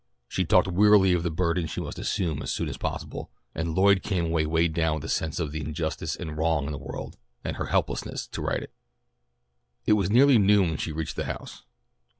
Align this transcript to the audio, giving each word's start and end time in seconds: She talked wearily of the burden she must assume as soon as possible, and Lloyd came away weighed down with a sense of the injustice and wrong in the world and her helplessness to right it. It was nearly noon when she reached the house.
She 0.27 0.45
talked 0.45 0.67
wearily 0.67 1.13
of 1.13 1.21
the 1.21 1.29
burden 1.29 1.67
she 1.67 1.79
must 1.79 1.99
assume 1.99 2.41
as 2.41 2.51
soon 2.51 2.67
as 2.69 2.75
possible, 2.77 3.29
and 3.53 3.75
Lloyd 3.75 4.01
came 4.01 4.25
away 4.25 4.47
weighed 4.47 4.73
down 4.73 4.95
with 4.95 5.03
a 5.03 5.09
sense 5.09 5.39
of 5.39 5.51
the 5.51 5.61
injustice 5.61 6.15
and 6.15 6.35
wrong 6.35 6.65
in 6.65 6.71
the 6.71 6.79
world 6.79 7.17
and 7.43 7.57
her 7.57 7.67
helplessness 7.67 8.25
to 8.29 8.41
right 8.41 8.63
it. 8.63 8.73
It 9.85 9.93
was 9.93 10.09
nearly 10.09 10.39
noon 10.39 10.69
when 10.69 10.77
she 10.79 10.91
reached 10.91 11.17
the 11.17 11.25
house. 11.25 11.65